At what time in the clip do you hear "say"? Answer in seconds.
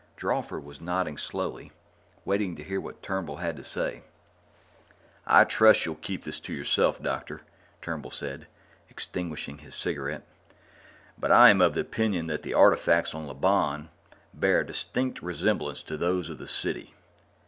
3.63-4.01